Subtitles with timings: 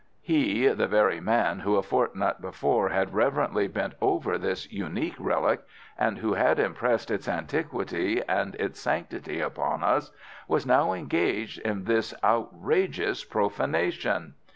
[0.23, 5.61] He, the very man who a fortnight before had reverently bent over this unique relic,
[5.95, 10.11] and who had impressed its antiquity and its sanctity upon us,
[10.47, 14.33] was now engaged in this outrageous profanation.